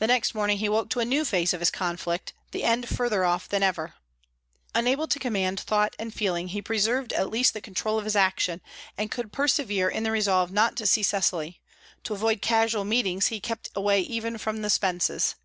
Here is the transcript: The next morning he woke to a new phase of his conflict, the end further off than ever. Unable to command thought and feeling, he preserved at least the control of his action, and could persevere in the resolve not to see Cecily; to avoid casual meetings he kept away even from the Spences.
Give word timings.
The 0.00 0.08
next 0.08 0.34
morning 0.34 0.58
he 0.58 0.68
woke 0.68 0.90
to 0.90 0.98
a 0.98 1.04
new 1.04 1.24
phase 1.24 1.54
of 1.54 1.60
his 1.60 1.70
conflict, 1.70 2.32
the 2.50 2.64
end 2.64 2.88
further 2.88 3.24
off 3.24 3.48
than 3.48 3.62
ever. 3.62 3.94
Unable 4.74 5.06
to 5.06 5.20
command 5.20 5.60
thought 5.60 5.94
and 6.00 6.12
feeling, 6.12 6.48
he 6.48 6.60
preserved 6.60 7.12
at 7.12 7.30
least 7.30 7.54
the 7.54 7.60
control 7.60 7.96
of 7.96 8.04
his 8.04 8.16
action, 8.16 8.60
and 8.98 9.08
could 9.12 9.32
persevere 9.32 9.88
in 9.88 10.02
the 10.02 10.10
resolve 10.10 10.50
not 10.50 10.76
to 10.78 10.84
see 10.84 11.04
Cecily; 11.04 11.60
to 12.02 12.12
avoid 12.12 12.42
casual 12.42 12.84
meetings 12.84 13.28
he 13.28 13.38
kept 13.38 13.68
away 13.76 14.00
even 14.00 14.36
from 14.36 14.62
the 14.62 14.68
Spences. 14.68 15.36